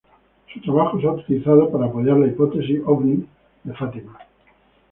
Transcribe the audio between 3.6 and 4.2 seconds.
de Fátima.